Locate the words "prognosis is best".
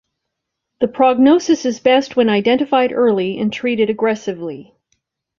0.87-2.15